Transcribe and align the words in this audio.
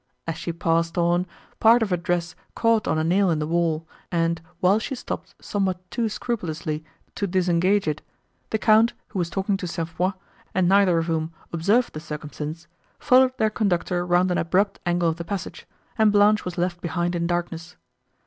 As 0.25 0.35
she 0.35 0.51
passed 0.51 0.97
on, 0.97 1.27
part 1.59 1.83
of 1.83 1.91
her 1.91 1.95
dress 1.95 2.33
caught 2.55 2.87
on 2.87 2.97
a 2.97 3.03
nail 3.03 3.29
in 3.29 3.37
the 3.37 3.45
wall, 3.45 3.87
and, 4.11 4.41
while 4.59 4.79
she 4.79 4.95
stopped, 4.95 5.35
somewhat 5.39 5.77
too 5.91 6.09
scrupulously, 6.09 6.83
to 7.13 7.27
disengage 7.27 7.87
it, 7.87 8.01
the 8.49 8.57
Count, 8.57 8.93
who 9.09 9.19
was 9.19 9.29
talking 9.29 9.57
to 9.57 9.67
St. 9.67 9.87
Foix, 9.87 10.13
and 10.55 10.67
neither 10.67 10.97
of 10.97 11.05
whom 11.05 11.31
observed 11.53 11.93
the 11.93 11.99
circumstance, 11.99 12.65
followed 12.97 13.37
their 13.37 13.51
conductor 13.51 14.03
round 14.03 14.31
an 14.31 14.39
abrupt 14.39 14.79
angle 14.87 15.07
of 15.09 15.17
the 15.17 15.23
passage, 15.23 15.67
and 15.99 16.11
Blanche 16.11 16.45
was 16.45 16.57
left 16.57 16.81
behind 16.81 17.13
in 17.13 17.27
darkness. 17.27 17.75